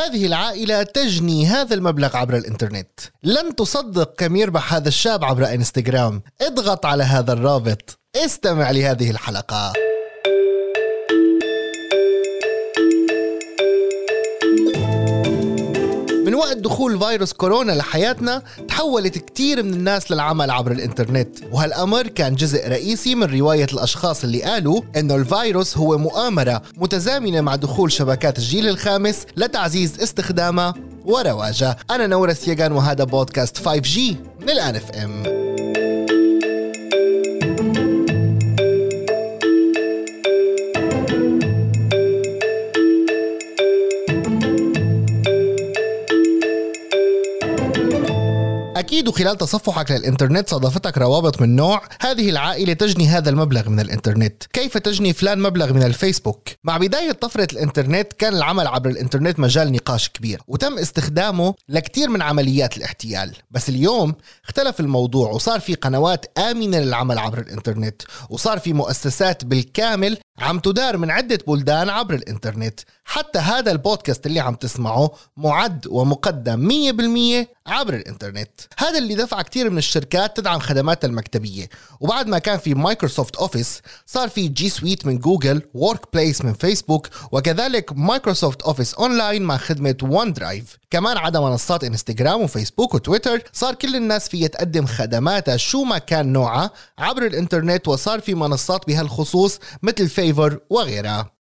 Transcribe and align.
هذه 0.00 0.26
العائلة 0.26 0.82
تجني 0.82 1.46
هذا 1.46 1.74
المبلغ 1.74 2.16
عبر 2.16 2.36
الإنترنت. 2.36 3.00
لن 3.22 3.56
تصدق 3.56 4.14
كم 4.18 4.36
يربح 4.36 4.74
هذا 4.74 4.88
الشاب 4.88 5.24
عبر 5.24 5.54
إنستغرام. 5.54 6.22
اضغط 6.40 6.86
على 6.86 7.04
هذا 7.04 7.32
الرابط. 7.32 7.98
استمع 8.16 8.70
لهذه 8.70 9.10
الحلقة. 9.10 9.72
وقت 16.50 16.58
دخول 16.58 16.98
فيروس 16.98 17.32
كورونا 17.32 17.72
لحياتنا 17.72 18.42
تحولت 18.68 19.18
كتير 19.18 19.62
من 19.62 19.74
الناس 19.74 20.10
للعمل 20.10 20.50
عبر 20.50 20.72
الإنترنت. 20.72 21.28
وهالأمر 21.52 22.06
كان 22.06 22.34
جزء 22.34 22.68
رئيسي 22.68 23.14
من 23.14 23.38
رواية 23.38 23.66
الأشخاص 23.72 24.24
اللي 24.24 24.42
قالوا 24.42 24.82
إنه 24.96 25.14
الفيروس 25.14 25.78
هو 25.78 25.98
مؤامرة 25.98 26.62
متزامنة 26.76 27.40
مع 27.40 27.54
دخول 27.54 27.92
شبكات 27.92 28.38
الجيل 28.38 28.68
الخامس 28.68 29.26
لتعزيز 29.36 30.00
استخدامها 30.00 30.74
ورواجها. 31.04 31.76
أنا 31.90 32.06
نورة 32.06 32.32
سيغان 32.32 32.72
وهذا 32.72 33.04
بودكاست 33.04 33.58
5G 33.58 33.98
من 34.40 34.50
الآن 34.50 34.76
FM 34.76 35.39
أكيد 49.00 49.08
وخلال 49.08 49.38
تصفحك 49.38 49.90
للإنترنت 49.90 50.48
صادفتك 50.48 50.98
روابط 50.98 51.40
من 51.40 51.56
نوع 51.56 51.82
هذه 52.00 52.30
العائلة 52.30 52.72
تجني 52.72 53.08
هذا 53.08 53.30
المبلغ 53.30 53.68
من 53.68 53.80
الإنترنت. 53.80 54.42
كيف 54.52 54.78
تجني 54.78 55.12
فلان 55.12 55.38
مبلغ 55.38 55.72
من 55.72 55.82
الفيسبوك؟ 55.82 56.48
مع 56.64 56.76
بداية 56.76 57.12
طفرة 57.12 57.48
الإنترنت 57.52 58.12
كان 58.12 58.34
العمل 58.34 58.66
عبر 58.66 58.90
الإنترنت 58.90 59.38
مجال 59.38 59.72
نقاش 59.72 60.08
كبير 60.08 60.42
وتم 60.48 60.78
استخدامه 60.78 61.54
لكثير 61.68 62.08
من 62.10 62.22
عمليات 62.22 62.76
الاحتيال. 62.76 63.36
بس 63.50 63.68
اليوم 63.68 64.14
اختلف 64.44 64.80
الموضوع 64.80 65.30
وصار 65.30 65.60
في 65.60 65.74
قنوات 65.74 66.38
آمنة 66.38 66.78
للعمل 66.78 67.18
عبر 67.18 67.38
الإنترنت 67.38 68.02
وصار 68.30 68.58
في 68.58 68.72
مؤسسات 68.72 69.44
بالكامل 69.44 70.18
عم 70.40 70.58
تدار 70.58 70.96
من 70.96 71.10
عدة 71.10 71.38
بلدان 71.46 71.88
عبر 71.88 72.14
الإنترنت. 72.14 72.80
حتى 73.04 73.38
هذا 73.38 73.72
البودكاست 73.72 74.26
اللي 74.26 74.40
عم 74.40 74.54
تسمعه 74.54 75.10
معد 75.36 75.86
ومقدم 75.86 76.68
100% 76.68 77.46
عبر 77.66 77.94
الإنترنت. 77.94 78.50
هذا 78.78 78.98
اللي 78.98 79.14
دفع 79.14 79.42
كثير 79.42 79.70
من 79.70 79.78
الشركات 79.78 80.36
تدعم 80.36 80.58
خدماتها 80.58 81.08
المكتبية. 81.08 81.68
وبعد 82.00 82.26
ما 82.26 82.38
كان 82.38 82.58
في 82.58 82.74
Microsoft 82.74 83.36
Office 83.36 83.82
صار 84.06 84.28
في 84.28 84.48
G 84.48 84.68
Suite 84.68 85.06
من 85.06 85.18
جوجل 85.18 85.62
Workplace 85.74 86.44
من 86.44 86.52
فيسبوك 86.52 87.08
وكذلك 87.32 87.92
Microsoft 87.92 88.62
Office 88.62 88.94
Online 88.94 89.42
مع 89.42 89.56
خدمة 89.56 89.96
OneDrive 90.02 90.79
كمان 90.90 91.16
عدا 91.16 91.40
منصات 91.40 91.84
انستغرام 91.84 92.42
وفيسبوك 92.42 92.94
وتويتر 92.94 93.42
صار 93.52 93.74
كل 93.74 93.96
الناس 93.96 94.28
فيها 94.28 94.48
تقدم 94.48 94.86
خدماتها 94.86 95.56
شو 95.56 95.84
ما 95.84 95.98
كان 95.98 96.32
نوعها 96.32 96.70
عبر 96.98 97.26
الإنترنت 97.26 97.88
وصار 97.88 98.20
في 98.20 98.34
منصات 98.34 98.86
بهالخصوص 98.86 99.58
مثل 99.82 100.08
فيفر 100.08 100.58
وغيرها. 100.70 101.39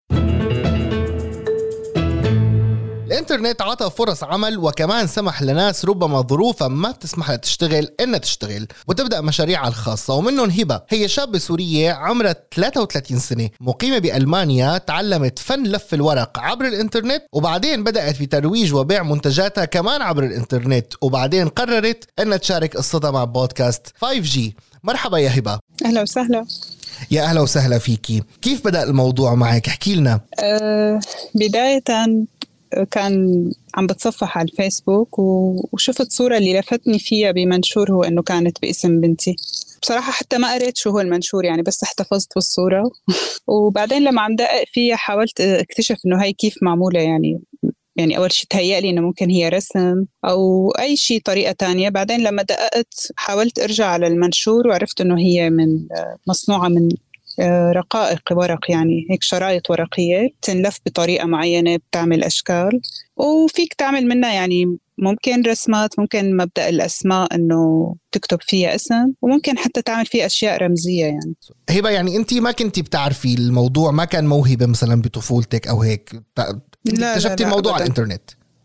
الإنترنت 3.19 3.61
عطى 3.61 3.89
فرص 3.97 4.23
عمل 4.23 4.57
وكمان 4.57 5.07
سمح 5.07 5.41
لناس 5.41 5.85
ربما 5.85 6.21
ظروفها 6.21 6.67
ما 6.67 6.91
بتسمح 6.91 7.29
لها 7.29 7.37
تشتغل 7.37 7.87
إنها 7.99 8.19
تشتغل 8.19 8.67
وتبدأ 8.87 9.21
مشاريعها 9.21 9.67
الخاصة. 9.67 10.13
ومنهم 10.13 10.49
هبة. 10.49 10.81
هي 10.89 11.07
شابة 11.07 11.39
سورية 11.39 11.91
عمرها 11.91 12.35
33 12.55 13.19
سنة 13.19 13.49
مقيمة 13.61 13.97
بألمانيا 13.97 14.77
تعلمت 14.77 15.39
فن 15.39 15.63
لف 15.63 15.93
الورق 15.93 16.39
عبر 16.39 16.65
الإنترنت 16.65 17.23
وبعدين 17.33 17.83
بدأت 17.83 18.21
بترويج 18.21 18.73
وبيع 18.73 19.03
منتجاتها 19.03 19.65
كمان 19.65 20.01
عبر 20.01 20.23
الإنترنت 20.23 20.93
وبعدين 21.01 21.47
قررت 21.47 22.03
إنها 22.19 22.37
تشارك 22.37 22.77
قصتها 22.77 23.11
مع 23.11 23.23
بودكاست 23.23 23.87
5G 24.05 24.39
مرحبا 24.83 25.17
يا 25.17 25.39
هبة. 25.39 25.59
أهلا 25.85 26.01
وسهلا. 26.01 26.45
يا 27.11 27.23
أهلا 27.23 27.41
وسهلا 27.41 27.77
فيكي. 27.77 28.23
كيف 28.41 28.65
بدأ 28.65 28.83
الموضوع 28.83 29.35
معك؟ 29.35 29.67
احكي 29.67 29.95
لنا. 29.95 30.19
أه 30.39 30.99
بداية 31.35 31.83
كان 32.91 33.43
عم 33.75 33.87
بتصفح 33.87 34.37
على 34.37 34.47
الفيسبوك 34.49 35.19
وشفت 35.19 36.11
صورة 36.11 36.37
اللي 36.37 36.59
لفتني 36.59 36.99
فيها 36.99 37.31
بمنشور 37.31 37.91
هو 37.91 38.03
إنه 38.03 38.21
كانت 38.21 38.61
باسم 38.61 39.01
بنتي. 39.01 39.35
بصراحة 39.81 40.11
حتى 40.11 40.37
ما 40.37 40.53
قريت 40.53 40.77
شو 40.77 40.89
هو 40.89 40.99
المنشور 40.99 41.45
يعني 41.45 41.61
بس 41.61 41.83
احتفظت 41.83 42.33
بالصورة. 42.35 42.83
وبعدين 43.47 44.03
لما 44.03 44.21
عم 44.21 44.35
دقق 44.35 44.63
فيها 44.73 44.95
حاولت 44.95 45.41
اكتشف 45.41 45.97
إنه 46.05 46.23
هي 46.23 46.33
كيف 46.33 46.55
معمولة 46.61 46.99
يعني 46.99 47.41
يعني 47.95 48.17
أول 48.17 48.31
شيء 48.31 48.47
تهيألي 48.49 48.89
إنه 48.89 49.01
ممكن 49.01 49.29
هي 49.29 49.49
رسم 49.49 50.05
أو 50.25 50.71
أي 50.71 50.97
شيء 50.97 51.21
طريقة 51.25 51.51
تانية. 51.51 51.89
بعدين 51.89 52.19
لما 52.23 52.43
دققت 52.43 53.11
حاولت 53.15 53.59
أرجع 53.59 53.85
على 53.85 54.07
المنشور 54.07 54.67
وعرفت 54.67 55.01
إنه 55.01 55.19
هي 55.19 55.49
من 55.49 55.87
مصنوعة 56.27 56.67
من 56.67 56.89
رقائق 57.75 58.21
ورق 58.31 58.71
يعني 58.71 59.07
هيك 59.11 59.23
شرايط 59.23 59.69
ورقية 59.69 60.29
تنلف 60.41 60.79
بطريقة 60.85 61.25
معينة 61.25 61.75
بتعمل 61.75 62.23
أشكال. 62.23 62.81
وفيك 63.17 63.73
تعمل 63.73 64.05
منها 64.07 64.33
يعني 64.33 64.77
ممكن 64.97 65.41
رسمات 65.41 65.99
ممكن 65.99 66.37
مبدأ 66.37 66.69
الأسماء 66.69 67.35
إنه 67.35 67.95
تكتب 68.11 68.37
فيها 68.41 68.75
اسم 68.75 69.13
وممكن 69.21 69.57
حتى 69.57 69.81
تعمل 69.81 70.05
فيها 70.05 70.25
أشياء 70.25 70.63
رمزية 70.63 71.05
يعني. 71.05 71.35
هبة 71.69 71.89
يعني 71.89 72.15
أنت 72.15 72.33
ما 72.33 72.51
كنتي 72.51 72.81
بتعرفي 72.81 73.33
الموضوع 73.33 73.91
ما 73.91 74.05
كان 74.05 74.27
موهبة 74.27 74.65
مثلا 74.65 75.01
بطفولتك 75.01 75.67
أو 75.67 75.81
هيك؟ 75.81 76.21
اكتشفتي 76.87 77.43
الموضوع 77.43 77.73
على 77.73 77.83
الإنترنت؟ 77.83 78.21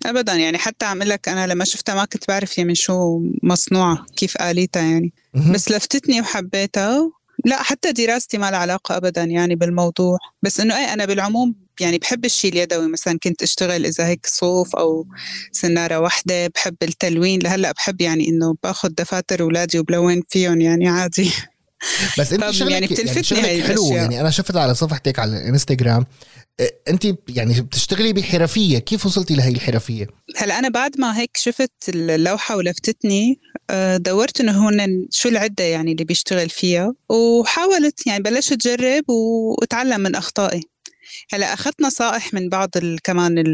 ابدا 0.07 0.35
يعني 0.35 0.59
حتى 0.59 0.85
أعمل 0.85 1.09
لك 1.09 1.29
أنا 1.29 1.47
لما 1.47 1.65
شفتها 1.65 1.95
ما 1.95 2.05
كنت 2.05 2.29
بعرف 2.29 2.59
هي 2.61 2.65
من 2.65 2.75
شو 2.75 3.21
مصنوعة 3.43 4.07
كيف 4.17 4.43
آليتها 4.43 4.83
يعني. 4.83 5.13
بس 5.35 5.71
لفتتني 5.71 6.21
وحبيتها 6.21 7.11
لا 7.45 7.63
حتى 7.63 7.93
دراستي 7.93 8.39
ما 8.39 8.51
لها 8.51 8.59
علاقة 8.59 8.97
أبدا 8.97 9.25
يعني 9.25 9.55
بالموضوع. 9.55 10.19
بس 10.43 10.61
إنه 10.61 10.77
إيه 10.79 10.93
أنا 10.93 11.05
بالعموم 11.05 11.55
يعني 11.81 11.99
بحب 11.99 12.25
الشيء 12.25 12.53
اليدوي. 12.53 12.89
مثلا 12.89 13.19
كنت 13.23 13.43
أشتغل 13.43 13.87
إذا 13.87 14.07
هيك 14.07 14.27
صوف 14.27 14.77
أو 14.77 15.07
سنارة 15.53 15.99
واحدة 15.99 16.47
بحب 16.47 16.77
التلوين. 16.83 17.41
لهلأ 17.43 17.73
بحب 17.73 18.01
يعني 18.01 18.29
إنه 18.29 18.57
باخذ 18.63 18.89
دفاتر 18.89 19.41
أولادي 19.43 19.79
وبلون 19.79 20.23
فيهم 20.29 20.61
يعني 20.61 20.89
عادي. 20.89 21.31
بس 22.19 22.33
انت 22.33 22.51
شغلك 22.51 22.73
يعني 22.73 22.87
بتلفتني 22.87 23.13
يعني 23.15 23.23
شغلك 23.23 23.63
حلو 23.63 23.97
يعني 23.97 24.21
أنا 24.21 24.31
شفت 24.31 24.57
على 24.57 24.75
صفحتك 24.75 25.19
على 25.19 25.37
الانستغرام 25.37 26.07
إيه، 26.61 26.81
أنت 26.89 27.05
يعني 27.29 27.61
بتشتغلي 27.61 28.13
بحرفية 28.13 28.79
كيف 28.79 29.07
وصلتي 29.07 29.35
لهي 29.35 29.53
الحرفية 29.53 30.07
هلا 30.37 30.59
أنا 30.59 30.69
بعد 30.69 31.01
ما 31.01 31.19
هيك 31.21 31.37
شفت 31.37 31.73
اللوحة 31.89 32.57
ولفتتني 32.57 33.41
آه، 33.71 33.97
دورت 33.97 34.41
إنه 34.41 34.53
هون 34.53 35.07
شو 35.11 35.29
العدة 35.29 35.65
يعني 35.65 35.93
اللي 35.93 36.05
بيشتغل 36.05 36.51
فيها 36.51 36.95
وحاولت 37.09 38.07
يعني 38.07 38.23
بلشت 38.23 38.53
أجرب 38.53 39.05
وأتعلم 39.11 40.01
من 40.01 40.15
أخطائي 40.15 40.61
هلا 41.33 41.53
أخذت 41.55 41.83
نصائح 41.83 42.35
من 42.35 42.49
بعض 42.49 42.71
كمان 43.05 43.45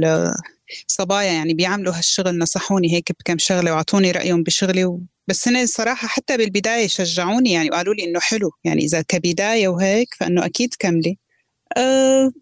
الصبايا 0.89 1.33
يعني 1.33 1.55
بيعملوا 1.55 1.95
هالشغل 1.95 2.39
نصحوني 2.39 2.93
هيك 2.95 3.13
بكم 3.21 3.39
شغلة 3.39 3.73
وأعطوني 3.73 4.11
رأيهم 4.11 4.43
بشغلي. 4.43 4.99
بس 5.31 5.49
هن 5.49 5.67
صراحة 5.67 6.09
حتى 6.09 6.37
بالبداية 6.37 6.87
شجعوني 6.87 7.53
يعني 7.53 7.71
وقالوا 7.71 7.95
لي 7.95 8.05
إنه 8.05 8.21
حلو. 8.21 8.51
يعني 8.65 8.85
إذا 8.85 9.03
كبداية 9.03 9.69
وهيك 9.69 10.15
فإنه 10.15 10.47
أكيد 10.47 10.75
كملي. 10.79 11.19
أه 11.77 12.33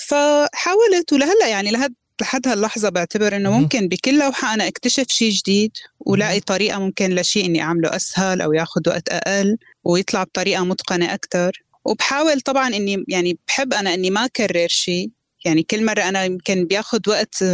فحاولت 0.00 1.12
ولهلأ 1.12 1.48
يعني 1.48 1.70
لهد 1.70 1.94
لحد 2.20 2.48
هاللحظة 2.48 2.88
بعتبر 2.88 3.36
إنه 3.36 3.58
ممكن 3.58 3.88
بكل 3.88 4.18
لوحة 4.18 4.54
أنا 4.54 4.68
أكتشف 4.68 5.06
شيء 5.08 5.30
جديد 5.30 5.70
ولاقي 6.00 6.40
طريقة 6.40 6.78
ممكن 6.78 7.14
لشيء 7.14 7.46
إني 7.46 7.62
أعمله 7.62 7.96
أسهل 7.96 8.40
أو 8.40 8.52
ياخذ 8.52 8.80
وقت 8.88 9.08
أقل 9.08 9.56
ويطلع 9.84 10.22
بطريقة 10.24 10.64
متقنة 10.64 11.14
أكثر 11.14 11.62
وبحاول 11.84 12.40
طبعا 12.40 12.68
إني 12.68 13.04
يعني 13.08 13.38
بحب 13.48 13.74
أنا 13.74 13.94
إني 13.94 14.10
ما 14.10 14.24
أكرر 14.24 14.68
شيء 14.68 15.10
يعني 15.44 15.62
كل 15.62 15.84
مرة 15.84 16.00
أنا 16.00 16.24
يمكن 16.24 16.64
بياخذ 16.64 17.00
وقت 17.08 17.44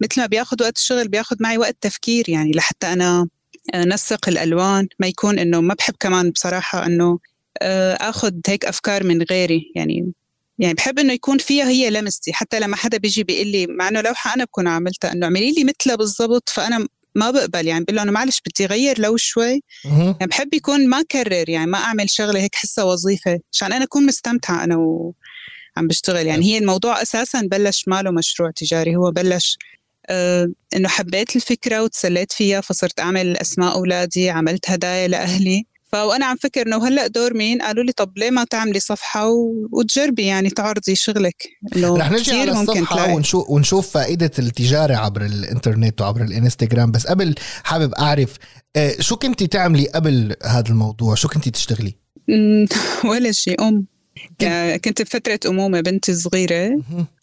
مثل 0.00 0.20
ما 0.20 0.26
بياخذ 0.26 0.62
وقت 0.62 0.76
الشغل 0.76 1.08
بياخذ 1.08 1.36
معي 1.40 1.58
وقت 1.58 1.76
تفكير 1.80 2.28
يعني 2.28 2.52
لحتى 2.52 2.86
أنا 2.86 3.28
نسق 3.74 4.28
الألوان. 4.28 4.88
ما 4.98 5.06
يكون 5.06 5.38
إنه 5.38 5.60
ما 5.60 5.74
بحب 5.74 5.94
كمان 6.00 6.30
بصراحة 6.30 6.86
إنه 6.86 7.18
آه، 7.62 7.94
آخذ 7.94 8.32
هيك 8.46 8.64
أفكار 8.64 9.04
من 9.04 9.22
غيري. 9.22 9.72
يعني 9.76 10.12
يعني 10.58 10.74
بحب 10.74 10.98
إنه 10.98 11.12
يكون 11.12 11.38
فيها 11.38 11.68
هي 11.68 11.90
لمستي. 11.90 12.32
حتى 12.32 12.60
لما 12.60 12.76
حدا 12.76 12.98
بيجي 12.98 13.24
بيقول 13.24 13.46
لي 13.46 13.66
مع 13.66 13.88
إنه 13.88 14.00
لوحة 14.00 14.34
أنا 14.34 14.44
بكون 14.44 14.68
عملتها 14.68 15.12
إنه 15.12 15.26
اعملي 15.26 15.52
لي 15.52 15.64
مثلها 15.64 15.96
بالضبط 15.96 16.48
فأنا 16.48 16.86
ما 17.14 17.30
بقبل. 17.30 17.66
يعني 17.66 17.84
بقول 17.84 17.96
له 17.96 18.02
أنا 18.02 18.10
معلش 18.10 18.42
بدي 18.46 18.64
أغير 18.64 19.00
لو 19.00 19.16
شوي. 19.16 19.62
يعني 19.84 20.26
بحب 20.26 20.54
يكون 20.54 20.88
ما 20.88 21.02
كرر. 21.02 21.48
يعني 21.48 21.70
ما 21.70 21.78
أعمل 21.78 22.10
شغلة 22.10 22.40
هيك 22.40 22.54
حسها 22.54 22.84
وظيفة 22.84 23.40
عشان 23.52 23.72
أنا 23.72 23.84
أكون 23.84 24.06
مستمتعة 24.06 24.64
أنا 24.64 24.76
وعم 24.76 25.86
بشتغل. 25.88 26.26
يعني 26.26 26.44
هي 26.46 26.58
الموضوع 26.58 27.02
أساسا 27.02 27.40
بلش 27.40 27.84
ماله 27.88 28.10
مشروع 28.10 28.50
تجاري. 28.50 28.96
هو 28.96 29.10
بلش 29.10 29.56
آه 29.62 29.77
إنه 30.76 30.88
حبيت 30.88 31.36
الفكرة 31.36 31.82
وتسليت 31.82 32.32
فيها 32.32 32.60
فصرت 32.60 33.00
أعمل 33.00 33.36
أسماء 33.36 33.74
أولادي 33.74 34.30
عملت 34.30 34.70
هدايا 34.70 35.08
لأهلي. 35.08 35.66
فأنا 35.92 36.26
عم 36.26 36.36
فكر 36.36 36.66
إنه 36.66 36.88
هلأ 36.88 37.06
دور 37.06 37.34
مين؟ 37.34 37.62
قالوا 37.62 37.84
لي 37.84 37.92
طب 37.92 38.18
ليه 38.18 38.30
ما 38.30 38.44
تعملي 38.44 38.80
صفحة 38.80 39.30
وتجربي 39.72 40.26
يعني 40.26 40.50
تعرضي 40.50 40.94
شغلك؟ 40.94 41.48
إنه 41.76 41.96
رح 41.96 42.10
نجي 42.10 42.40
على 42.40 42.52
الصفحة 42.52 43.14
ونشوف 43.14 43.50
ونشوف 43.50 43.90
فائدة 43.90 44.30
التجارة 44.38 44.94
عبر 44.94 45.24
الإنترنت 45.24 46.00
وعبر 46.00 46.22
الإنستغرام. 46.22 46.90
بس 46.90 47.06
قبل 47.06 47.34
حابب 47.64 47.94
أعرف 47.94 48.36
آه، 48.76 48.94
شو 49.00 49.16
كنتي 49.16 49.46
تعملي 49.46 49.88
قبل 49.88 50.34
هذا 50.44 50.68
الموضوع؟ 50.68 51.14
شو 51.14 51.28
كنتي 51.28 51.50
تشتغلي؟ 51.50 51.94
ولا 53.10 53.32
شيء 53.32 53.68
أم. 53.68 53.97
كنت 54.84 55.02
بفترة 55.02 55.40
أمومة 55.46 55.80
بنتي 55.80 56.14
صغيرة. 56.14 56.82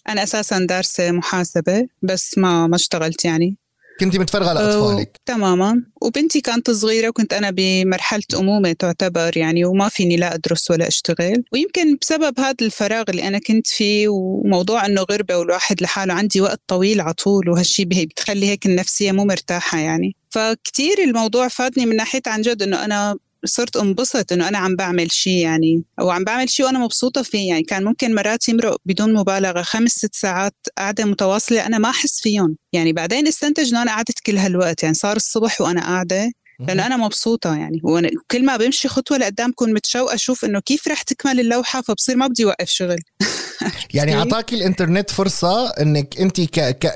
أنا 0.09 0.23
أساسا 0.23 0.59
دارسة 0.59 1.11
محاسبة 1.11 1.87
بس 2.01 2.37
ما 2.37 2.67
ما 2.67 2.75
اشتغلت 2.75 3.25
يعني. 3.25 3.57
كنت 3.99 4.17
متفرغة 4.17 4.53
لأطفالك 4.53 5.19
تماما. 5.25 5.83
وبنتي 6.01 6.41
كانت 6.41 6.71
صغيرة 6.71 7.09
وكنت 7.09 7.33
أنا 7.33 7.51
بمرحلة 7.51 8.23
أمومة 8.35 8.71
تعتبر 8.71 9.37
يعني 9.37 9.65
وما 9.65 9.89
فيني 9.89 10.15
لا 10.17 10.35
أدرس 10.35 10.71
ولا 10.71 10.87
أشتغل. 10.87 11.43
ويمكن 11.53 11.97
بسبب 12.01 12.39
هذا 12.39 12.55
الفراغ 12.61 13.03
اللي 13.09 13.27
أنا 13.27 13.39
كنت 13.39 13.67
فيه 13.67 14.07
وموضوع 14.07 14.85
إنه 14.85 15.01
غربة 15.01 15.37
والواحد 15.37 15.81
لحاله 15.81 16.13
عندي 16.13 16.41
وقت 16.41 16.61
طويل 16.67 17.01
على 17.01 17.13
طول 17.13 17.49
وهالشي 17.49 17.85
بتخلي 17.85 18.49
هيك 18.49 18.65
النفسية 18.65 19.11
مو 19.11 19.25
مرتاحة 19.25 19.77
يعني. 19.77 20.15
فكتير 20.29 21.03
الموضوع 21.03 21.47
فادني 21.47 21.85
من 21.85 21.95
ناحية 21.95 22.21
عن 22.27 22.41
جد 22.41 22.61
إنه 22.61 22.85
أنا 22.85 23.17
صرت 23.45 23.77
انبسط 23.77 24.31
إنه 24.31 24.47
أنا 24.47 24.57
عم 24.57 24.75
بعمل 24.75 25.11
شيء 25.11 25.37
يعني 25.37 25.83
أو 25.99 26.09
عم 26.09 26.23
بعمل 26.23 26.49
شيء 26.49 26.65
وأنا 26.65 26.79
مبسوطة 26.79 27.21
فيه. 27.21 27.49
يعني 27.49 27.63
كان 27.63 27.83
ممكن 27.83 28.15
مرات 28.15 28.49
يمرق 28.49 28.77
بدون 28.85 29.13
مبالغة 29.13 29.61
خمس 29.61 29.91
ست 29.91 30.15
ساعات 30.15 30.55
قاعدة 30.77 31.05
متواصلة 31.05 31.65
أنا 31.65 31.77
ما 31.77 31.89
أحس 31.89 32.21
فيهم. 32.21 32.57
يعني 32.73 32.93
بعدين 32.93 33.27
استنتج 33.27 33.69
إنه 33.69 33.81
أنا 33.81 33.91
قعدت 33.91 34.19
كل 34.25 34.37
هالوقت. 34.37 34.83
يعني 34.83 34.95
صار 34.95 35.15
الصبح 35.15 35.61
وأنا 35.61 35.81
قاعدة 35.81 36.31
لأنه 36.59 36.85
أنا 36.85 36.97
مبسوطة 36.97 37.55
يعني. 37.55 37.81
وأنا 37.83 38.09
كل 38.31 38.45
ما 38.45 38.57
بمشي 38.57 38.87
خطوة 38.87 39.17
لقدام 39.17 39.51
بكون 39.51 39.73
متشوقة 39.73 40.15
أشوف 40.15 40.45
إنه 40.45 40.59
كيف 40.59 40.87
رح 40.87 41.01
تكمل 41.01 41.39
اللوحة 41.39 41.81
فبصير 41.81 42.15
ما 42.15 42.27
بدي 42.27 42.45
اوقف 42.45 42.69
شغل. 42.69 42.97
يعني 43.93 44.15
أعطاكي 44.15 44.55
الإنترنت 44.55 45.09
فرصة 45.09 45.69
إنك 45.69 46.19
انت 46.19 46.41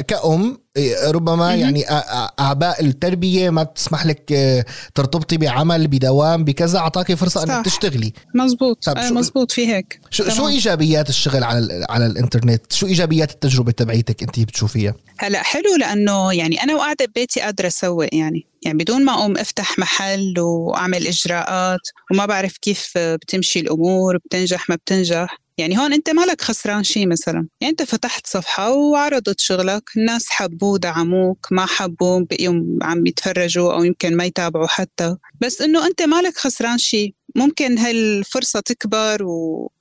كأم 0.08 0.58
إيه، 0.78 1.12
ربما 1.12 1.56
يعني 1.56 1.84
أعباء 2.40 2.86
التربية 2.86 3.50
ما 3.50 3.64
بتسمح 3.64 4.06
لك 4.06 4.32
آه، 4.32 4.66
ترتبطي 4.96 5.38
بعمل 5.38 5.88
بدوام 5.88 6.44
بكذا 6.44 6.80
أعطاكي 6.80 7.16
فرصة 7.16 7.44
إنك 7.44 7.66
تشتغلي. 7.66 8.14
مزبوط 8.36 8.86
طيب 8.86 8.98
آه 8.98 9.10
مزبوط 9.10 9.52
في 9.52 9.68
هيك. 9.68 10.00
شو, 10.10 10.30
شو 10.30 10.48
إيجابيات 10.48 11.10
الشغل 11.10 11.44
على 11.44 11.86
على 11.90 12.06
الإنترنت؟ 12.06 12.74
شو 12.74 12.86
إيجابيات 12.88 13.32
التجربة 13.32 13.72
تبعيتك 13.72 14.24
انت 14.24 14.40
بتشوفيها؟ 14.40 14.94
هلا 15.18 15.44
حلو 15.44 15.76
لأنه 15.80 16.34
يعني 16.34 16.64
أنا 16.64 16.76
وقاعدة 16.76 17.06
ببيتي 17.06 17.42
قادرة 17.42 17.68
أسوق 17.68 18.16
يعني. 18.16 18.46
يعني 18.66 18.78
بدون 18.78 19.06
ما 19.06 19.14
أقوم 19.14 19.38
أفتح 19.38 19.80
محل 19.80 20.40
وأعمل 20.40 21.08
إجراءات 21.08 21.80
وما 22.12 22.26
بعرف 22.26 22.58
كيف 22.58 22.94
بتمشي 22.98 23.60
الأمور 23.60 24.18
بتنجح 24.18 24.70
ما 24.70 24.76
بتنجح. 24.76 25.38
يعني 25.60 25.78
هون 25.78 25.94
انت 25.94 26.10
مالك 26.10 26.42
خسران 26.42 26.84
شيء 26.84 27.08
مثلا. 27.08 27.48
يعني 27.62 27.72
انت 27.72 27.84
فتحت 27.84 28.28
صفحة 28.28 28.72
وعرضت 28.72 29.40
شغلك 29.40 29.84
الناس 29.98 30.30
حبوه 30.30 30.78
دعموك 30.78 31.48
ما 31.52 31.66
حبوه 31.66 32.26
بقيوا 32.30 32.64
عم 32.82 33.08
يتفرجوا 33.08 33.74
أو 33.74 33.84
يمكن 33.84 34.18
ما 34.18 34.26
يتابعوا 34.26 34.68
حتى. 34.68 35.16
بس 35.42 35.62
إنه 35.62 35.88
انت 35.88 36.02
مالك 36.02 36.38
خسران 36.38 36.78
شيء 36.78 37.14
ممكن 37.36 37.78
هالفرصة 37.78 38.60
تكبر 38.60 39.24
و... 39.24 39.72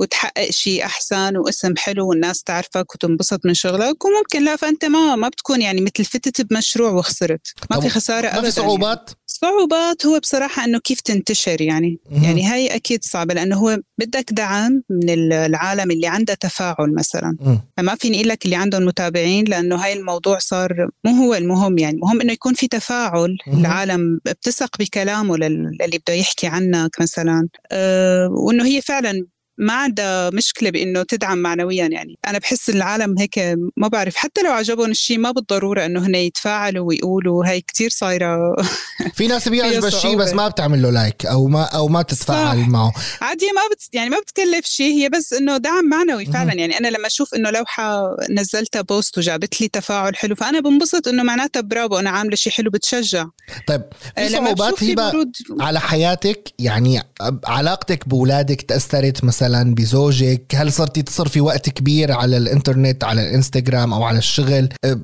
وتحقق 0.00 0.50
شيء 0.50 0.84
أحسن 0.84 1.36
واسم 1.36 1.76
حلو 1.76 2.08
والناس 2.08 2.42
تعرفك 2.42 2.94
وتنبسط 2.94 3.46
من 3.46 3.54
شغلك. 3.54 4.04
وممكن 4.04 4.44
لا 4.44 4.56
فأنت 4.56 4.84
ما 4.84 5.16
ما 5.16 5.28
بتكون 5.28 5.62
يعني 5.62 5.80
مثل 5.80 6.04
فتت 6.04 6.40
بمشروع 6.42 6.90
وخسرت. 6.90 7.54
ما 7.70 7.80
في 7.80 7.88
خسارة 7.88 8.26
ابدا 8.26 8.40
ما 8.40 8.42
في 8.42 8.50
صعوبات؟ 8.50 8.98
يعني. 9.08 9.18
صعوبات 9.40 10.06
هو 10.06 10.18
بصراحة 10.18 10.64
أنه 10.64 10.78
كيف 10.78 11.00
تنتشر 11.00 11.60
يعني 11.60 11.98
مم. 12.10 12.24
يعني 12.24 12.44
هاي 12.44 12.66
أكيد 12.66 13.04
صعبة 13.04 13.34
لأنه 13.34 13.56
هو 13.56 13.78
بدك 13.98 14.32
دعم 14.32 14.82
من 14.90 15.32
العالم 15.32 15.90
اللي 15.90 16.06
عنده 16.06 16.34
تفاعل 16.34 16.94
مثلا 16.94 17.36
مم. 17.40 17.60
فما 17.76 17.94
فيني 17.94 18.16
أقول 18.16 18.28
لك 18.28 18.44
اللي 18.44 18.56
عندهم 18.56 18.84
متابعين 18.84 19.44
لأنه 19.44 19.76
هاي 19.76 19.92
الموضوع 19.92 20.38
صار 20.38 20.88
مو 21.04 21.12
هو 21.24 21.34
المهم 21.34 21.78
يعني 21.78 21.96
المهم 21.96 22.20
أنه 22.20 22.32
يكون 22.32 22.54
في 22.54 22.68
تفاعل 22.68 23.36
مم. 23.46 23.60
العالم 23.60 24.20
بتثق 24.24 24.78
بكلامه 24.78 25.36
للي 25.36 25.98
بده 25.98 26.14
يحكي 26.14 26.46
عنك 26.46 27.00
مثلا 27.00 27.48
أه 27.72 28.28
وأنه 28.30 28.64
هي 28.64 28.80
فعلا 28.80 29.26
ما 29.58 29.72
عندها 29.72 30.30
مشكلة 30.30 30.70
بإنه 30.70 31.02
تدعم 31.02 31.38
معنويا 31.38 31.86
يعني. 31.86 32.18
أنا 32.26 32.38
بحس 32.38 32.70
العالم 32.70 33.18
هيك 33.18 33.38
ما 33.76 33.88
بعرف 33.88 34.16
حتى 34.16 34.42
لو 34.42 34.52
عجبهم 34.52 34.90
الشيء 34.90 35.18
ما 35.18 35.30
بالضرورة 35.30 35.86
إنه 35.86 36.06
هن 36.06 36.14
يتفاعلوا 36.14 36.88
ويقولوا 36.88 37.46
هي 37.46 37.60
كتير 37.60 37.90
صايرة. 37.90 38.56
في 39.16 39.26
ناس 39.26 39.48
بيعجب 39.48 39.84
الشيء 39.84 40.16
بس 40.16 40.34
ما 40.34 40.48
بتعمل 40.48 40.82
له 40.82 40.90
like 40.90 41.26
أو 41.26 41.46
ما 41.46 41.62
أو 41.62 41.88
ما 41.88 42.02
تتفاعل 42.02 42.62
صح. 42.62 42.68
معه. 42.68 42.92
عادي 43.20 43.46
ما 43.46 43.60
بت 43.72 43.88
يعني 43.92 44.10
ما 44.10 44.20
بتكلف 44.20 44.66
شيء 44.66 44.94
هي 44.94 45.08
بس 45.08 45.32
إنه 45.32 45.56
دعم 45.56 45.84
معنوي 45.84 46.26
فعلا. 46.26 46.52
يعني 46.52 46.78
أنا 46.78 46.88
لما 46.88 47.06
أشوف 47.06 47.34
إنه 47.34 47.50
لوحة 47.50 48.16
نزلتها 48.30 48.82
post 48.82 49.18
وجابت 49.18 49.60
لي 49.60 49.68
تفاعل 49.68 50.16
حلو 50.16 50.34
فأنا 50.34 50.60
بنبسط 50.60 51.08
إنه 51.08 51.22
معناتها 51.22 51.60
برافو 51.60 51.98
أنا 51.98 52.10
عاملة 52.10 52.36
شيء 52.36 52.52
حلو 52.52 52.70
بتشجع. 52.70 53.26
طيب 53.66 53.82
في 54.16 54.28
صعوبات 54.28 54.84
هبة 54.84 55.12
على 55.60 55.80
حياتك 55.80 56.52
يعني 56.58 57.02
علاقتك 57.44 58.08
بأولادك 58.08 58.62
تأثرت 58.62 59.24
مثلا 59.24 59.47
مثلا 59.48 59.74
بزوجك؟ 59.74 60.42
هل 60.54 60.72
صرتي 60.72 61.02
تصرفي 61.02 61.40
وقت 61.40 61.70
كبير 61.70 62.12
على 62.12 62.36
الإنترنت 62.36 63.04
على 63.04 63.22
الإنستغرام 63.28 63.92
أو 63.92 64.02
على 64.02 64.18
الشغل؟ 64.18 64.68
أه، 64.84 65.00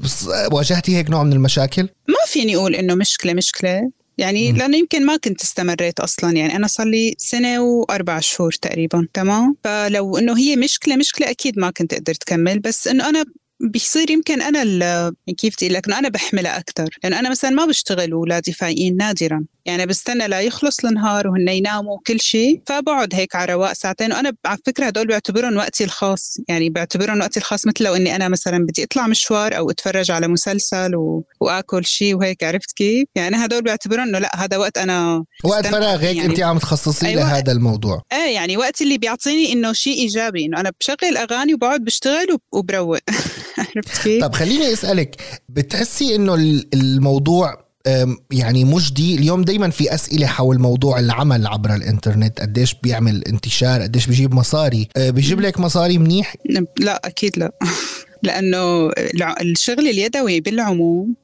واجهتي 0.52 0.96
هيك 0.96 1.10
نوع 1.10 1.22
من 1.22 1.32
المشاكل؟ 1.32 1.82
ما 2.08 2.24
فيني 2.26 2.56
أقول 2.56 2.74
إنه 2.74 2.94
مشكلة 2.94 3.32
مشكلة. 3.32 3.90
يعني 4.18 4.52
م. 4.52 4.56
لأنه 4.56 4.76
يمكن 4.76 5.06
ما 5.06 5.16
كنت 5.16 5.42
استمريت 5.42 6.00
أصلا. 6.00 6.36
يعني 6.36 6.56
أنا 6.56 6.66
صار 6.66 6.86
لي 6.86 7.14
سنة 7.18 7.62
وأربع 7.62 8.20
شهور 8.20 8.52
تقريبا. 8.52 9.08
تمام؟ 9.14 9.56
فلو 9.64 10.18
إنه 10.18 10.38
هي 10.38 10.56
مشكلة 10.56 10.96
مشكلة 10.96 11.30
أكيد 11.30 11.58
ما 11.58 11.70
كنت 11.70 11.94
قدرت 11.94 12.24
كمل 12.24 12.58
بس 12.58 12.88
إنه 12.88 13.08
أنا 13.08 13.24
بيصير 13.60 14.10
يمكن 14.10 14.42
أنا 14.42 14.62
يعني 14.62 15.36
كيف 15.38 15.54
تقول 15.54 15.74
لك 15.74 15.92
أنا 15.92 16.08
بحملها 16.08 16.58
أكثر 16.58 16.98
لأنه 17.04 17.18
أنا 17.18 17.30
مثلا 17.30 17.50
ما 17.50 17.66
بشتغل 17.66 18.14
واولادي 18.14 18.52
فايقين 18.52 18.96
نادرا. 18.96 19.44
يعني 19.66 19.86
بستنى 19.86 20.28
لا 20.28 20.40
يخلص 20.40 20.84
النهار 20.84 21.28
وهن 21.28 21.48
يناموا 21.48 21.98
كل 22.06 22.20
شيء 22.20 22.62
فبقعد 22.66 23.14
هيك 23.14 23.34
على 23.34 23.52
رواق 23.52 23.72
ساعتين. 23.72 24.12
وأنا 24.12 24.32
على 24.46 24.58
فكرة 24.66 24.86
هدول 24.86 25.06
بعتبرهم 25.06 25.56
وقتي 25.56 25.84
الخاص. 25.84 26.36
يعني 26.48 26.70
بعتبرهم 26.70 27.20
وقتي 27.20 27.40
الخاص 27.40 27.66
مثل 27.66 27.84
لو 27.84 27.94
إني 27.94 28.16
أنا 28.16 28.28
مثلا 28.28 28.58
بدي 28.58 28.84
أطلع 28.84 29.06
مشوار 29.06 29.56
أو 29.56 29.70
أتفرج 29.70 30.10
على 30.10 30.28
مسلسل 30.28 30.96
و... 30.96 31.24
وآكل 31.40 31.84
شيء 31.84 32.14
وهيك 32.14 32.44
عرفت 32.44 32.72
كيف؟ 32.72 33.08
يعني 33.14 33.36
هدول 33.36 33.62
بعتبرهم 33.62 34.08
إنه 34.08 34.18
لا 34.18 34.44
هذا 34.44 34.56
وقت 34.56 34.78
أنا 34.78 35.24
وقت 35.44 35.66
فراغ 35.66 36.00
هيك 36.00 36.16
يعني... 36.16 36.28
انت 36.28 36.40
عم 36.40 36.58
تخصصي 36.58 37.06
أيوة. 37.06 37.22
لهذا 37.22 37.52
الموضوع. 37.52 38.02
إيه 38.12 38.34
يعني 38.34 38.56
وقت 38.56 38.82
اللي 38.82 38.98
بيعطيني 38.98 39.52
إنه 39.52 39.72
شيء 39.72 39.98
إيجابي 39.98 40.44
إنه 40.44 40.60
أنا 40.60 40.72
بشغل 40.80 41.16
أغاني 41.16 41.54
وبقعد 41.54 41.80
بشتغل 41.80 42.38
وبروق. 42.52 42.98
عرفت 43.76 44.02
كيف؟ 44.02 44.24
طب 44.24 44.34
خليني 44.34 44.72
أسألك 44.72 45.16
بتحسي 45.48 46.14
إنه 46.14 46.34
الموضوع 46.74 47.64
يعني 48.30 48.64
مجدي 48.64 49.14
اليوم 49.14 49.42
دايما 49.42 49.70
في 49.70 49.94
أسئلة 49.94 50.26
حول 50.26 50.58
موضوع 50.58 50.98
العمل 50.98 51.46
عبر 51.46 51.74
الإنترنت؟ 51.74 52.40
قديش 52.40 52.74
بيعمل 52.82 53.24
انتشار؟ 53.28 53.82
قديش 53.82 54.06
بيجيب 54.06 54.34
مصاري؟ 54.34 54.88
أه، 54.96 55.10
بيجيب 55.10 55.40
لك 55.40 55.60
مصاري 55.60 55.98
منيح؟ 55.98 56.36
لا 56.78 57.00
أكيد 57.04 57.38
لا. 57.38 57.52
لأنه 58.22 58.90
الشغل 59.40 59.88
اليدوي 59.88 60.40
بالعموم 60.40 61.14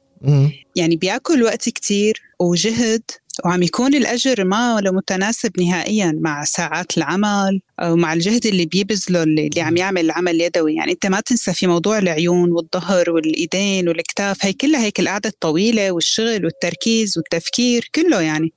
يعني 0.75 0.95
بياكل 0.95 1.43
وقت 1.43 1.69
كتير 1.69 2.21
وجهد 2.39 3.01
وعم 3.45 3.63
يكون 3.63 3.95
الأجر 3.95 4.43
ما 4.43 4.75
ولا 4.75 4.91
متناسب 4.91 5.51
نهائيا 5.61 6.19
مع 6.21 6.43
ساعات 6.43 6.97
العمل 6.97 7.61
أو 7.79 7.95
مع 7.95 8.13
الجهد 8.13 8.45
اللي 8.45 8.65
بيبذله 8.65 9.23
اللي 9.23 9.61
عم 9.61 9.77
يعمل 9.77 10.05
العمل 10.05 10.35
اليدوي 10.35 10.75
يعني 10.75 10.91
أنت 10.91 11.05
ما 11.05 11.19
تنسى 11.19 11.53
في 11.53 11.67
موضوع 11.67 11.97
العيون 11.97 12.51
والظهر 12.51 13.09
والإيدين 13.09 13.89
والكتاف 13.89 14.45
هي 14.45 14.53
كلها 14.53 14.83
هيك 14.83 14.99
القعدة 14.99 15.29
الطويلة 15.29 15.91
والشغل 15.91 16.45
والتركيز 16.45 17.17
والتفكير 17.17 17.89
كله 17.95 18.21
يعني. 18.21 18.53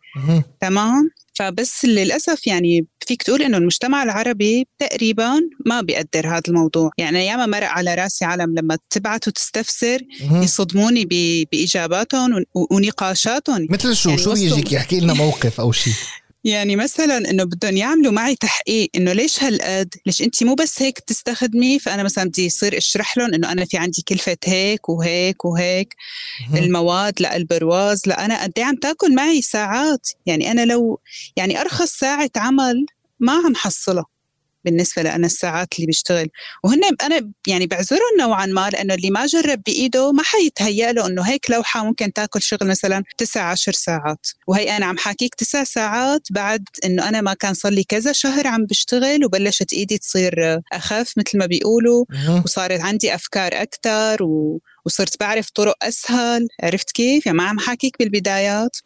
تمام؟ 0.60 1.10
فبس 1.34 1.84
للأسف 1.84 2.46
يعني 2.46 2.86
فيك 3.06 3.22
تقول 3.22 3.42
إنه 3.42 3.56
المجتمع 3.56 4.02
العربي 4.02 4.66
تقريبا 4.78 5.40
ما 5.66 5.80
بيقدر 5.80 6.28
هذا 6.28 6.42
الموضوع. 6.48 6.90
يعني 6.98 7.26
ياما 7.26 7.46
مرق 7.46 7.68
على 7.68 7.94
راسي 7.94 8.24
عالم 8.24 8.54
لما 8.58 8.78
تبعت 8.90 9.28
وتستفسر 9.28 10.00
يصدموني 10.20 11.04
بإجاباتهم 11.52 12.44
ونقاشاتهم. 12.70 13.66
مثل 13.70 13.96
شو؟ 13.96 14.08
يعني 14.08 14.22
شو 14.22 14.34
بيجيك؟ 14.34 14.72
يحكي 14.72 15.00
لنا 15.00 15.12
موقف 15.12 15.60
أو 15.60 15.72
شيء 15.72 15.92
يعني 16.44 16.76
مثلا 16.76 17.30
إنه 17.30 17.44
بدهم 17.44 17.76
يعملوا 17.76 18.12
معي 18.12 18.36
تحقيق 18.36 18.90
إنه 18.96 19.12
ليش 19.12 19.42
هالقد؟ 19.42 19.94
ليش 20.06 20.22
انت 20.22 20.44
مو 20.44 20.54
بس 20.54 20.82
هيك 20.82 21.00
بتستخدمي 21.00 21.78
فأنا 21.78 22.02
مثلا 22.02 22.24
بدي 22.24 22.44
يصير 22.46 22.78
أشرح 22.78 23.18
لهم 23.18 23.34
إنه 23.34 23.52
أنا 23.52 23.64
في 23.64 23.76
عندي 23.76 24.02
كلفة 24.08 24.36
هيك 24.44 24.88
وهيك 24.88 25.44
وهيك 25.44 25.94
المواد 26.54 27.14
لأ 27.20 27.36
البرواز 27.36 28.02
لأ 28.06 28.24
أنا 28.24 28.42
قد 28.42 28.52
إيه 28.56 28.64
عم 28.64 28.76
تأكل 28.76 29.14
معي 29.14 29.42
ساعات؟ 29.42 30.08
يعني 30.26 30.50
أنا 30.50 30.64
لو 30.64 31.00
يعني 31.36 31.60
أرخص 31.60 31.90
ساعة 31.90 32.30
عمل 32.36 32.86
ما 33.20 33.32
عم 33.32 33.54
حصلها. 33.54 34.13
بالنسبة 34.64 35.02
لأنا 35.02 35.26
الساعات 35.26 35.68
اللي 35.76 35.86
بيشتغل. 35.86 36.28
وهن 36.64 36.80
أنا 37.02 37.32
يعني 37.46 37.66
بعذرهم 37.66 38.00
نوعا 38.20 38.46
ما 38.46 38.70
لأنه 38.70 38.94
اللي 38.94 39.10
ما 39.10 39.26
جرب 39.26 39.62
بإيده 39.66 40.12
ما 40.12 40.22
حيتهيأ 40.22 40.92
له 40.92 41.06
إنه 41.06 41.22
هيك 41.22 41.50
لوحة 41.50 41.84
ممكن 41.84 42.12
تاكل 42.12 42.42
شغل 42.42 42.66
مثلا 42.68 43.02
تسع 43.18 43.42
عشر 43.50 43.72
ساعات. 43.72 44.26
وهي 44.46 44.76
أنا 44.76 44.86
عم 44.86 44.98
حكيك 44.98 45.34
تسع 45.34 45.64
ساعات 45.64 46.22
بعد 46.30 46.64
إنه 46.84 47.08
أنا 47.08 47.20
ما 47.20 47.34
كان 47.34 47.54
صار 47.54 47.72
لي 47.72 47.84
كذا 47.84 48.12
شهر 48.12 48.46
عم 48.46 48.66
بشتغل 48.66 49.24
وبلشت 49.24 49.72
إيدي 49.72 49.98
تصير 49.98 50.60
أخف 50.72 51.12
مثل 51.18 51.38
ما 51.38 51.46
بيقولوا. 51.46 52.04
وصارت 52.44 52.80
عندي 52.80 53.14
أفكار 53.14 53.62
أكثر 53.62 54.22
و 54.22 54.60
وصرت 54.86 55.20
بعرف 55.20 55.50
طرق 55.50 55.74
أسهل. 55.82 56.48
عرفت 56.62 56.90
كيف؟ 56.90 57.26
يعني 57.26 57.38
ما 57.38 57.44
عم 57.44 57.58
حكيك 57.58 57.96
بالبدايات. 57.98 58.76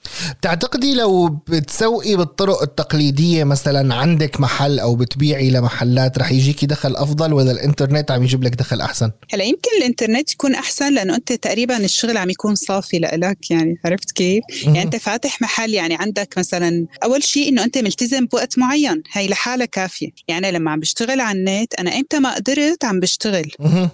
بتعتقدي 0.40 0.94
لو 0.94 1.28
بتسوقي 1.28 2.16
بالطرق 2.16 2.62
التقليدية 2.62 3.44
مثلا 3.44 3.94
عندك 3.94 4.40
محل 4.40 4.78
أو 4.78 4.94
بتبيعي 4.96 5.50
لمحلات 5.50 6.18
رح 6.18 6.30
يجيكي 6.30 6.66
دخل 6.66 6.96
أفضل 6.96 7.32
ولا 7.32 7.52
الإنترنت 7.52 8.10
عم 8.10 8.22
يجيب 8.22 8.44
لك 8.44 8.54
دخل 8.54 8.80
أحسن؟ 8.80 9.10
هلأ 9.32 9.44
يمكن 9.44 9.70
الإنترنت 9.78 10.32
يكون 10.32 10.54
أحسن 10.54 10.94
لأنه 10.94 11.14
أنت 11.14 11.32
تقريبا 11.32 11.76
الشغل 11.76 12.16
عم 12.16 12.30
يكون 12.30 12.54
صافي 12.54 12.98
لك 12.98 13.50
يعني 13.50 13.74
عرفت 13.84 14.10
كيف؟ 14.10 14.42
يعني 14.62 14.82
أنت 14.82 14.96
فاتح 14.96 15.42
محل 15.42 15.74
يعني 15.74 15.94
عندك 15.94 16.34
مثلا 16.38 16.86
أول 17.04 17.22
شيء 17.24 17.48
إنه 17.48 17.64
أنت 17.64 17.78
ملتزم 17.78 18.26
بوقت 18.26 18.58
معين. 18.58 19.02
هي 19.12 19.28
لحالها 19.28 19.66
كافية. 19.66 20.08
يعني 20.28 20.50
لما 20.50 20.70
عم 20.70 20.80
بشتغل 20.80 21.20
على 21.20 21.38
النت 21.38 21.74
أنا 21.74 21.96
إمتى 21.96 22.18
ما 22.18 22.34
قدرت 22.34 22.84
عم 22.84 23.00
بشتغل. 23.00 23.50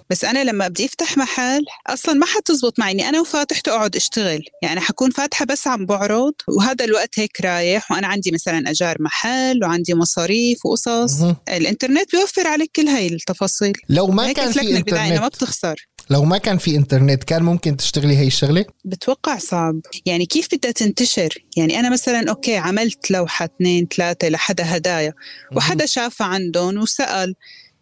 بس 0.09 0.25
أنا 0.25 0.43
لما 0.43 0.67
بدي 0.67 0.85
أفتح 0.85 1.17
محل 1.17 1.61
أصلا 1.95 2.13
ما 2.13 2.25
حتزبط 2.25 2.79
معي 2.79 2.91
إني 2.91 3.09
أنا 3.09 3.21
وفاتحته 3.21 3.71
أقعد 3.71 3.95
أشتغل. 3.95 4.43
يعني 4.63 4.79
حكون 4.79 5.11
فاتحة 5.11 5.45
بس 5.45 5.67
عم 5.67 5.85
بعرض 5.85 6.33
وهذا 6.57 6.85
الوقت 6.85 7.19
هيك 7.19 7.41
رايح 7.41 7.91
وأنا 7.91 8.07
عندي 8.07 8.31
مثلا 8.31 8.69
أجار 8.69 8.95
محل 8.99 9.59
وعندي 9.63 9.93
مصاريف 9.93 10.65
وقصص. 10.65 11.23
الإنترنت 11.49 12.11
بيوفر 12.11 12.47
عليك 12.47 12.71
كل 12.75 12.87
هاي 12.87 13.07
التفاصيل. 13.07 13.73
لو 13.89 14.07
ما 14.07 14.31
كان 14.31 14.51
في 14.51 14.77
انترنت 14.77 15.19
ما 15.19 15.27
بتخسر. 15.27 15.87
لو 16.09 16.23
ما 16.23 16.37
كان 16.37 16.57
في 16.57 16.75
إنترنت 16.75 17.23
كان 17.23 17.43
ممكن 17.43 17.77
تشتغلي 17.77 18.17
هي 18.17 18.27
الشغلة؟ 18.27 18.65
بتوقع 18.85 19.37
صعب. 19.37 19.79
يعني 20.05 20.25
كيف 20.25 20.47
بدها 20.55 20.71
تنتشر؟ 20.71 21.33
يعني 21.57 21.79
أنا 21.79 21.89
مثلا 21.89 22.29
أوكي 22.29 22.57
عملت 22.57 23.11
لوحة 23.11 23.45
اثنين 23.45 23.87
ثلاثة 23.95 24.29
لحدا 24.29 24.77
هدايا 24.77 25.13
وحدا 25.55 25.85
شافها 25.85 26.27
عندهم 26.27 26.77
وسأل. 26.77 27.35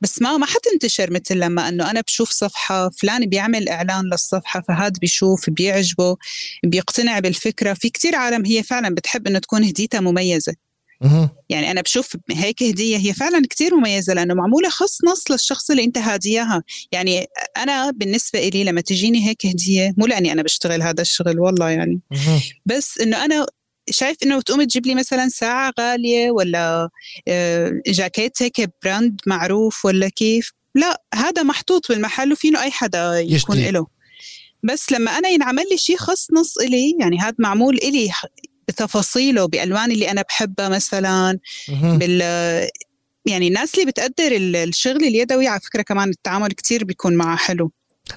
بس 0.03 0.21
ما 0.21 0.37
ما 0.37 0.45
حتنتشر 0.45 1.11
مثل 1.11 1.35
لما 1.35 1.69
إنه 1.69 1.91
أنا 1.91 2.01
بشوف 2.01 2.29
صفحة 2.29 2.89
فلان 2.89 3.25
بيعمل 3.25 3.69
إعلان 3.69 4.05
للصفحة 4.05 4.61
فهاد 4.67 4.99
بيشوف 4.99 5.49
بيعجبه 5.49 6.17
بيقتنع 6.63 7.19
بالفكرة. 7.19 7.73
في 7.73 7.89
كتير 7.89 8.15
عالم 8.15 8.45
هي 8.45 8.63
فعلا 8.63 8.95
بتحب 8.95 9.27
إنه 9.27 9.39
تكون 9.39 9.63
هديتها 9.63 9.99
مميزة. 9.99 10.53
يعني 11.49 11.71
أنا 11.71 11.81
بشوف 11.81 12.17
هيك 12.31 12.63
هدية 12.63 12.97
هي 12.97 13.13
فعلا 13.13 13.41
كتير 13.49 13.75
مميزة 13.75 14.13
لأنه 14.13 14.33
معمولة 14.33 14.69
خص 14.69 15.03
نص 15.03 15.31
للشخص 15.31 15.71
اللي 15.71 15.83
أنت 15.83 15.97
هادياها 15.97 16.63
يعني 16.91 17.25
أنا 17.57 17.91
بالنسبة 17.91 18.39
إلي 18.39 18.63
لما 18.63 18.81
تجيني 18.81 19.27
هيك 19.29 19.45
هدية 19.45 19.93
مو 19.97 20.05
لأني 20.05 20.31
أنا 20.31 20.43
بشتغل 20.43 20.81
هذا 20.81 21.01
الشغل 21.01 21.39
والله 21.39 21.69
يعني. 21.69 22.01
بس 22.65 22.97
إنه 22.97 23.25
أنا 23.25 23.45
شايف 23.89 24.17
إنه 24.23 24.41
تقوم 24.41 24.63
تجيب 24.63 24.85
لي 24.85 24.95
مثلا 24.95 25.29
ساعة 25.29 25.73
غالية 25.79 26.31
ولا 26.31 26.89
آه، 27.27 27.81
جاكيت 27.87 28.43
هيك 28.43 28.69
براند 28.83 29.21
معروف 29.27 29.85
ولا 29.85 30.09
كيف؟ 30.09 30.51
لا 30.75 31.01
هذا 31.15 31.43
محطوط 31.43 31.89
بالمحل 31.89 32.31
وفينه 32.31 32.61
أي 32.61 32.71
حدا 32.71 33.19
يكون 33.19 33.57
له 33.57 33.87
بس 34.63 34.91
لما 34.91 35.17
أنا 35.17 35.29
ينعمل 35.29 35.63
لي 35.71 35.77
شيء 35.77 35.97
خص 35.97 36.27
نص 36.33 36.57
إلي 36.57 36.97
يعني 36.99 37.19
هذا 37.19 37.35
معمول 37.39 37.77
إلي 37.77 38.11
بتفاصيله 38.67 39.45
بألوان 39.45 39.91
اللي 39.91 40.11
أنا 40.11 40.21
بحبها 40.21 40.69
مثلا 40.69 41.39
بال 41.69 42.21
يعني 43.25 43.47
الناس 43.47 43.73
اللي 43.75 43.85
بتقدر 43.85 44.31
الشغل 44.37 45.03
اليدوي 45.03 45.47
على 45.47 45.59
فكرة 45.59 45.81
كمان 45.81 46.09
التعامل 46.09 46.47
كتير 46.51 46.83
بيكون 46.83 47.15
معها 47.15 47.37
حلو. 47.37 47.71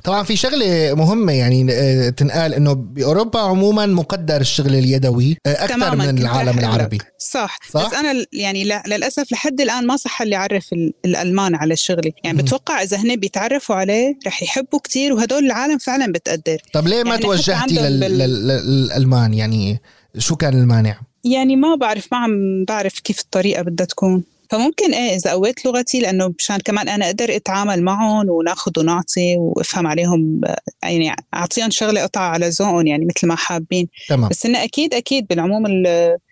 طبعا 0.04 0.22
في 0.22 0.36
شغلة 0.36 0.94
مهمة 0.94 1.32
يعني 1.32 1.66
آه، 1.70 2.08
تنقال 2.08 2.54
إنه 2.54 2.72
بأوروبا 2.72 3.40
عموما 3.40 3.86
مقدر 3.86 4.40
الشغل 4.40 4.74
اليدوي 4.74 5.36
آه، 5.46 5.64
أكثر 5.64 5.96
من 5.96 6.18
العالم 6.18 6.58
العربي. 6.58 6.98
صح. 7.18 7.58
صح؟ 7.70 7.86
بس 7.86 7.94
أنا 7.94 8.24
يعني 8.32 8.64
للأسف 8.64 9.32
لحد 9.32 9.60
الآن 9.60 9.86
ما 9.86 9.96
صح 9.96 10.22
لي 10.22 10.36
اعرف 10.36 10.72
الألمان 11.04 11.54
على 11.54 11.76
شغلي 11.76 12.12
يعني 12.24 12.42
بتوقع 12.42 12.82
إذا 12.82 12.96
هن 12.96 13.16
بيتعرفوا 13.16 13.76
عليه 13.76 14.18
رح 14.26 14.42
يحبوا 14.42 14.78
كتير 14.78 15.12
وهدول 15.12 15.44
العالم 15.44 15.78
فعلا 15.78 16.12
بتقدر. 16.12 16.58
طب 16.72 16.88
ليه 16.88 17.02
ما 17.02 17.10
يعني 17.10 17.22
توجهتي 17.22 17.74
للألمان؟ 17.74 19.34
يعني 19.34 19.80
شو 20.18 20.36
كان 20.36 20.54
المانع؟ 20.54 21.00
يعني 21.24 21.56
ما 21.56 21.74
بعرف 21.74 22.08
ما 22.12 22.18
عم 22.18 22.64
بعرف 22.64 23.00
كيف 23.00 23.20
الطريقة 23.20 23.62
بدها 23.62 23.86
تكون. 23.86 24.24
فممكن 24.50 24.94
إيه 24.94 25.16
إذا 25.16 25.30
قويت 25.30 25.66
لغتي 25.66 26.00
لأنه 26.00 26.34
مشان 26.38 26.58
كمان 26.58 26.88
أنا 26.88 27.06
أقدر 27.06 27.36
أتعامل 27.36 27.82
معهم 27.82 28.30
وناخذ 28.30 28.72
ونعطي 28.78 29.36
وأفهم 29.38 29.86
عليهم 29.86 30.40
يعني 30.82 31.16
أعطيهم 31.34 31.70
شغلة 31.70 32.02
قطعه 32.02 32.28
على 32.28 32.48
ذوقهم 32.48 32.86
يعني 32.86 33.04
مثل 33.04 33.26
ما 33.26 33.36
حابين. 33.36 33.88
تمام. 34.08 34.28
بس 34.28 34.46
إنه 34.46 34.64
أكيد 34.64 34.94
أكيد 34.94 35.26
بالعموم 35.26 35.64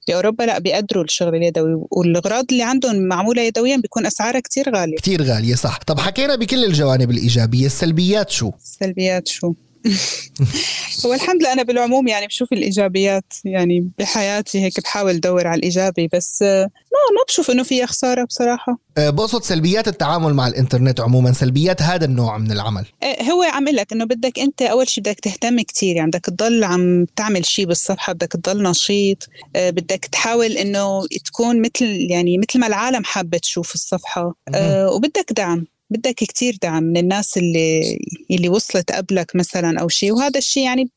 باوروبا 0.09 0.42
لا 0.42 0.59
بيقدروا 0.59 1.04
الشغل 1.04 1.35
اليدوي. 1.35 1.85
والاغراض 1.90 2.44
اللي 2.52 2.62
عندهم 2.62 2.97
معمولة 2.97 3.42
يدويا 3.42 3.76
بيكون 3.76 4.06
أسعارها 4.06 4.40
كتير 4.40 4.76
غالية. 4.76 4.97
كتير 4.97 5.23
غالية 5.23 5.54
صح. 5.54 5.78
طب 5.78 5.99
حكينا 5.99 6.37
بكل 6.37 6.64
الجوانب 6.64 7.11
الإيجابية 7.11 7.66
السلبيات 7.66 8.30
شو؟ 8.30 8.50
السلبيات 8.59 9.28
شو؟ 9.28 9.54
هو 11.06 11.14
الحمد 11.14 11.40
لله 11.40 11.52
أنا 11.52 11.62
بالعموم 11.62 12.08
يعني 12.08 12.26
بشوف 12.26 12.52
الإيجابيات 12.52 13.32
يعني 13.44 13.90
بحياتي 13.98 14.62
هيك 14.62 14.80
بحاول 14.80 15.14
ادور 15.14 15.46
على 15.46 15.58
الإيجابي 15.58 16.08
بس 16.12 16.42
ما 16.42 17.10
ما 17.16 17.24
بشوف 17.28 17.50
إنه 17.50 17.62
في 17.62 17.86
خسارة 17.86 18.24
بصراحة. 18.24 18.78
أه، 18.98 19.10
بقصد 19.10 19.42
سلبيات 19.42 19.88
التعامل 19.88 20.34
مع 20.34 20.48
الإنترنت 20.48 21.00
عموما 21.00 21.32
سلبيات 21.32 21.82
هذا 21.82 22.04
النوع 22.04 22.38
من 22.38 22.52
العمل. 22.52 22.84
أه، 23.02 23.22
هو 23.22 23.42
عم 23.42 23.68
لك 23.68 23.92
إنه 23.92 24.04
بدك 24.04 24.38
أنت 24.38 24.62
أول 24.62 24.88
شيء 24.88 25.04
بدك 25.04 25.20
تهتم 25.20 25.60
كثير 25.60 25.96
يعني 25.96 26.10
بدك 26.10 26.24
تضل 26.24 26.64
عم 26.64 27.04
تعمل 27.16 27.46
شيء 27.46 27.66
بالصفحة 27.66 28.12
بدك 28.12 28.32
تضل 28.32 28.62
نشيط 28.62 29.28
بدك 29.56 30.04
تحاول 30.12 30.52
إنه 30.52 31.06
تكون 31.24 31.62
مثل 31.62 31.84
يعني 32.10 32.38
مثل 32.38 32.60
ما 32.60 32.66
العالم 32.66 33.04
حابة 33.04 33.38
تشوف 33.38 33.74
الصفحة 33.74 34.34
وبدك 34.94 35.32
دعم. 35.32 35.66
بدك 35.94 36.14
كتير 36.14 36.56
دعم 36.62 36.82
من 36.82 36.96
الناس 36.96 37.38
اللي 37.38 37.98
اللي 38.30 38.48
وصلت 38.48 38.92
قبلك 38.92 39.36
مثلا 39.36 39.80
أو 39.80 39.88
شيء 39.88 40.12
وهذا 40.12 40.38
الشيء 40.38 40.64
يعني 40.64 40.90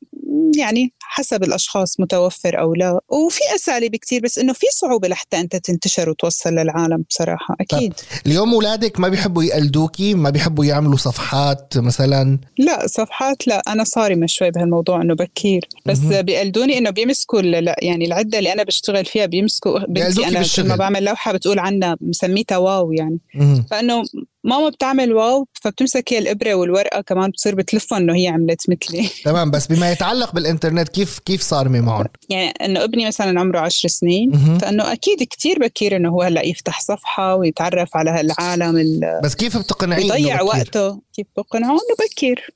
يعني 0.57 0.91
حسب 0.99 1.43
الأشخاص 1.43 1.99
متوفر 1.99 2.59
أو 2.59 2.73
لا 2.73 2.99
وفي 3.09 3.39
أساليب 3.55 3.95
كتير 3.95 4.21
بس 4.21 4.39
إنه 4.39 4.53
في 4.53 4.65
صعوبة 4.71 5.07
لحتى 5.07 5.39
أنت 5.39 5.55
تنتشر 5.55 6.09
وتوصل 6.09 6.49
للعالم 6.49 7.05
بصراحة 7.09 7.55
أكيد 7.61 7.93
طيب. 7.93 8.21
اليوم 8.25 8.53
أولادك 8.53 8.99
ما 8.99 9.07
بيحبوا 9.07 9.43
يقلدوكي 9.43 10.13
ما 10.13 10.29
بيحبوا 10.29 10.65
يعملوا 10.65 10.97
صفحات 10.97 11.77
مثلا 11.77 12.39
لا 12.57 12.87
صفحات 12.87 13.47
لا 13.47 13.61
أنا 13.67 13.83
صارمة 13.83 14.25
شوي 14.27 14.51
بهالموضوع 14.51 15.01
إنه 15.01 15.13
بكير 15.15 15.67
بس 15.85 15.99
م-م. 15.99 16.21
بيقلدوني 16.21 16.77
إنه 16.77 16.89
بيمسكوا 16.89 17.41
لا 17.41 17.75
يعني 17.81 18.05
العدة 18.05 18.37
اللي 18.37 18.53
أنا 18.53 18.63
بشتغل 18.63 19.05
فيها 19.05 19.25
بيمسكوا 19.25 19.79
بنتي 19.79 20.27
أنا 20.27 20.45
لما 20.57 20.75
بعمل 20.75 21.03
لوحة 21.03 21.31
بتقول 21.31 21.59
عنها 21.59 21.97
مسميتها 22.01 22.57
واو 22.57 22.91
يعني 22.91 23.19
م-م. 23.35 23.65
فإنه 23.71 24.03
ماما 24.47 24.69
بتعمل 24.69 25.13
واو 25.13 25.47
فبتمسك 25.53 26.13
هي 26.13 26.17
الإبرة 26.17 26.53
والورقة 26.53 27.01
كمان 27.01 27.29
بتصير 27.29 27.55
بتلفها 27.55 27.97
إنه 27.97 28.15
هي 28.15 28.27
عملت 28.27 28.69
مثلي. 28.69 29.09
تمام 29.25 29.51
بس 29.51 29.67
بما 29.67 29.91
يتعلق 29.91 30.33
بالإنترنت 30.33 30.89
كيف 30.89 31.19
كيف 31.19 31.41
صارمه 31.41 31.81
معهم؟ 31.81 32.05
يعني 32.29 32.49
إنه 32.49 32.83
ابني 32.83 33.07
مثلا 33.07 33.39
عمره 33.39 33.59
عشر 33.59 33.89
سنين 33.89 34.57
فإنه 34.61 34.91
أكيد 34.93 35.23
كتير 35.23 35.59
بكير 35.59 35.95
إنه 35.95 36.09
هو 36.09 36.21
هلأ 36.21 36.45
يفتح 36.45 36.81
صفحة 36.81 37.35
ويتعرف 37.35 37.97
على 37.97 38.09
هالعالم 38.09 38.99
بس 39.23 39.35
كيف 39.35 39.57
بتقنعيه 39.57 40.05
يضيع 40.05 40.41
وقته؟ 40.41 41.01
كيف 41.13 41.27
بقنعه؟ 41.37 41.71
إنه 41.71 42.07
بكير. 42.11 42.53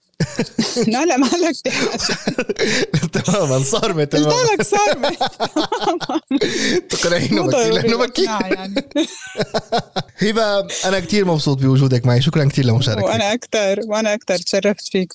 لا 0.88 1.06
لا 1.06 1.18
مالك 1.18 1.56
تماما 3.13 3.63
صارمة 3.63 4.04
تماما 4.04 4.30
قلت 4.30 4.51
لك 4.51 4.62
صارمة 4.62 5.12
تقنعينه 6.90 7.48
بكير 7.48 7.74
لأنه 7.74 8.08
يعني 8.42 8.86
هبة 10.18 10.68
أنا 10.86 11.00
كثير 11.00 11.25
مبسوط 11.25 11.58
بوجودك 11.58 12.06
معي 12.06 12.22
شكرا 12.22 12.46
كثير 12.46 12.66
لمشاركتك 12.66 13.06
وأنا 13.06 13.34
أكثر 13.34 13.80
وأنا 13.86 14.13
أكثر 14.13 14.38
تشرفت 14.38 14.88
فيك 14.92 15.13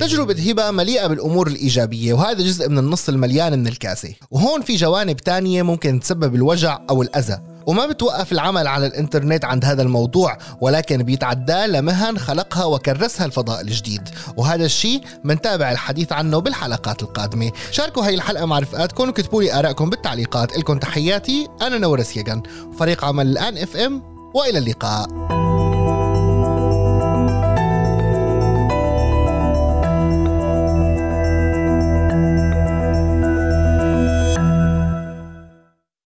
تجربة 0.00 0.50
هبة 0.50 0.70
مليئة 0.70 1.06
بالأمور 1.06 1.46
الإيجابية 1.46 2.14
وهذا 2.14 2.42
جزء 2.42 2.68
من 2.68 2.78
النص 2.78 3.08
المليان 3.08 3.58
من 3.58 3.66
الكاسة. 3.66 4.14
وهون 4.30 4.62
في 4.62 4.76
جوانب 4.76 5.16
تانية 5.16 5.62
ممكن 5.62 6.00
تسبب 6.00 6.34
الوجع 6.34 6.80
أو 6.90 7.02
الأذى. 7.02 7.40
وما 7.68 7.86
بتوقف 7.86 8.32
العمل 8.32 8.66
على 8.66 8.86
الإنترنت 8.86 9.44
عند 9.44 9.64
هذا 9.64 9.82
الموضوع 9.82 10.38
ولكن 10.60 11.02
بيتعدى 11.02 11.66
لمهن 11.66 12.18
خلقها 12.18 12.64
وكرسها 12.64 13.26
الفضاء 13.26 13.60
الجديد. 13.60 14.08
وهذا 14.36 14.64
الشيء 14.64 15.00
منتابع 15.24 15.72
الحديث 15.72 16.12
عنه 16.12 16.38
بالحلقات 16.38 17.02
القادمة. 17.02 17.52
شاركوا 17.70 18.06
هاي 18.06 18.14
الحلقة 18.14 18.46
مع 18.46 18.58
رفقاتكم 18.58 19.08
وكتبوا 19.08 19.42
لي 19.42 19.58
آرائكم 19.58 19.90
بالتعليقات. 19.90 20.58
لكم 20.58 20.78
تحياتي 20.78 21.48
أنا 21.62 21.78
نورس 21.78 22.16
يجن 22.16 22.42
فريق 22.78 23.04
عمل 23.04 23.26
الآن 23.26 23.58
اف 23.58 23.76
ام 23.76 24.02
وإلى 24.34 24.58
اللقاء. 24.58 25.47